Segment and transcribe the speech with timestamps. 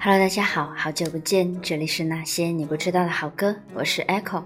[0.00, 4.42] Hello，大家好，好久不见，这里是那些你不知道的好歌，我是 Echo。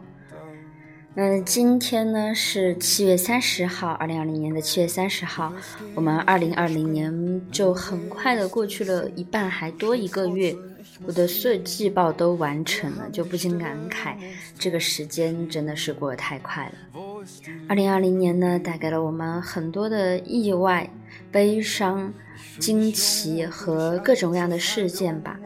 [1.14, 5.52] 嗯，今天呢是七月三十号，二零二零年的七月三十号，
[5.94, 10.56] 我们二零二零年就很快的过去了一半，还多一个月，
[11.04, 14.14] 我的所有季报都完成了，就不禁感慨，
[14.58, 17.01] 这个时间真的是过得太快了。
[17.68, 20.90] 二零二零年呢，带给了我们很多的意外、
[21.30, 22.12] 悲伤。
[22.58, 25.38] 惊奇和各种各样的事件吧。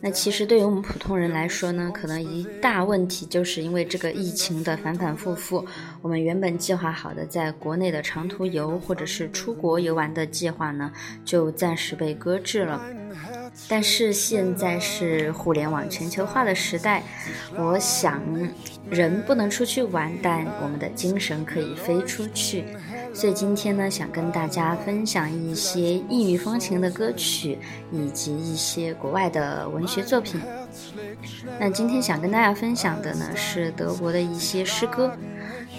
[0.00, 5.64] 那其实对于我们普通人来说呢，可能一大问题就是因为这个疫情的反反复复，
[6.02, 10.90] 我们原本计划好的在国内的长途游或者是出国游玩的计划呢，
[11.24, 12.82] 就暂时被搁置了。
[13.68, 17.02] 但是现在是互联网全球化的时代，
[17.56, 18.20] 我想
[18.88, 22.64] 人不能出去玩，但我们的精神可以飞出去。
[23.12, 27.58] 所以今天呢，想跟大家分享一些异域风情的歌曲，
[27.90, 30.40] 以及一些国外的文学作品。
[31.58, 35.12] 那今天想跟大家分享的呢，是德国的一些诗歌，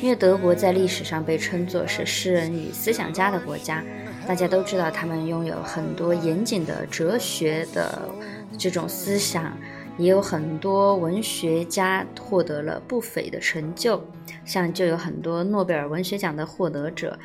[0.02, 3.84] 因为德国在历史上被称作是诗人与思想家的国家。
[4.28, 8.10] 大家都知道，他们拥有很多严谨的哲学的
[8.58, 9.56] 这种思想，
[9.98, 14.04] 也有很多文学家获得了不菲的成就，
[14.44, 17.18] 像就有很多诺贝尔文学奖的获得者。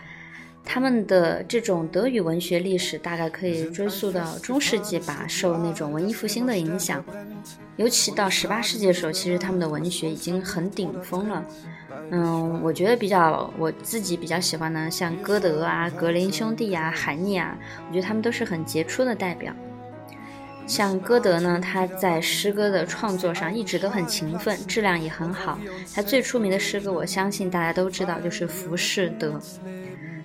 [0.67, 7.03] 他们的这种德语文学历史大概可以追溯到中世纪吧，受那种文艺复兴的影响，
[7.77, 11.44] 尤其到十八世纪的时候，其实他们的文学已经很顶峰了。
[12.11, 17.56] 嗯，我觉得比较我自己比较喜欢的，像歌德啊、格林兄弟啊、海涅啊，
[17.89, 19.55] 我觉得他们都是很杰出的代表。
[20.67, 25.59] 像歌德呢，他在诗歌的创作上一直都很勤奋，质量也很好。
[25.94, 29.31] 他最出名的诗歌，我相信大家都知道，就是《浮士德》。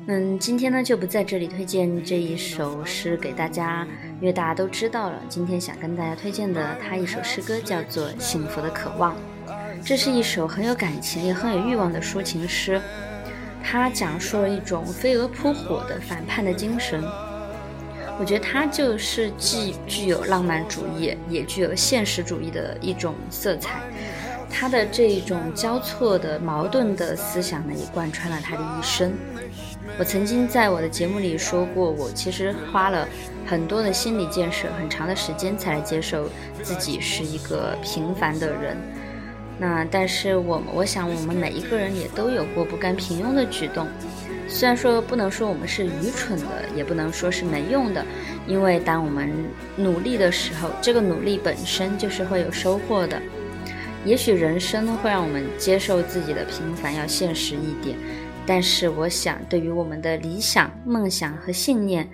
[0.07, 3.87] 嗯，今天呢就不在这里推荐这一首诗给大家，
[4.19, 5.21] 因为大家都知道了。
[5.29, 9.13] 今天想跟大家推荐的他一首诗歌叫做《幸福的渴望》，
[9.85, 12.81] 这是一首很有感情也很有欲望的抒情诗。
[13.63, 17.03] 它讲述了一种飞蛾扑火的反叛的精神。
[18.19, 23.79] 我觉得它就是既具有浪漫主义，也具有现实主义的一种色彩。
[24.53, 29.13] 他的这种交错的矛盾的思想呢，也贯穿了他的一生。
[30.01, 33.07] 我曾经在我的节目里说过，我其实花了
[33.45, 36.27] 很多的心理建设，很长的时间才来接受
[36.63, 38.75] 自己是一个平凡的人。
[39.59, 43.87] 那但是我我想我们每一个人也都有过不甘平庸的举动。
[44.47, 48.03] 虽然说不能说我们是愚蠢的，也不能说是没用的，
[48.47, 49.31] 因为当我们
[49.75, 53.21] 努力的时候，这个努力本身就是会有收获的。
[54.03, 57.95] 也许人生会让我们接受自己的平凡，要现实一点。
[58.45, 62.09] 但是，我想，对于我们的理想、梦想和信念，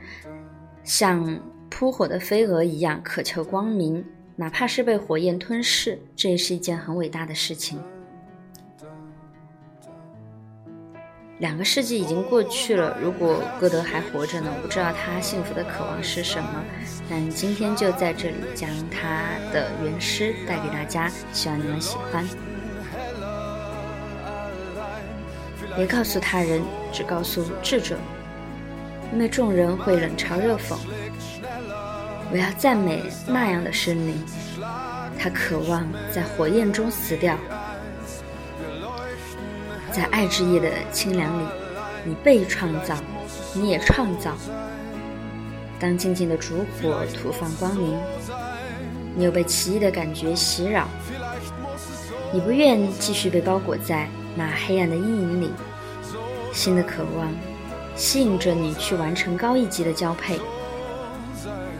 [0.83, 1.39] 像
[1.69, 4.03] 扑火的飞蛾一样渴求光明，
[4.35, 7.81] 哪怕是被火焰吞噬，这也是一件很伟大的事情。
[11.39, 14.51] 两个世纪已经过去了，如果歌德还活着呢？
[14.55, 16.63] 我不知道他幸福的渴望是什么，
[17.09, 19.23] 但今天就在这里将他
[19.53, 22.27] 的原诗带给大家，希望你们喜欢。
[25.77, 26.59] 别告诉他人，
[26.91, 27.95] 只告诉智者，
[29.13, 30.75] 因为众人会冷嘲热讽。
[32.31, 34.16] 我要赞美那样的生灵，
[35.19, 37.37] 他渴望在火焰中死掉。
[39.91, 41.45] 在爱之夜的清凉里，
[42.03, 42.95] 你被创造，
[43.53, 44.35] 你也创造。
[45.79, 47.95] 当静静的烛火吐放光明，
[49.16, 50.87] 你又被奇异的感觉袭扰。
[52.33, 55.49] 你不愿继续被包裹在那黑暗的阴影里，
[56.53, 57.33] 新的渴望
[57.95, 60.39] 吸引着你去完成高一级的交配。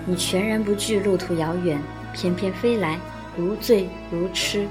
[0.07, 1.79] 你全然不惧路途遥远，
[2.16, 3.00] 翩翩飞来，
[3.38, 4.68] 如醉如痴。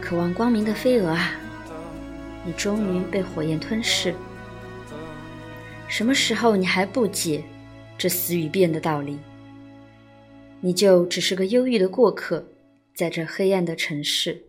[0.00, 1.32] 渴望光明的飞蛾啊！
[2.44, 4.12] 你终于被火焰吞噬。
[5.86, 7.44] 什么时候你还不解
[7.96, 9.18] 这死与变的道理？
[10.60, 12.44] 你就只是个忧郁的过客，
[12.92, 14.46] 在这黑暗的城市。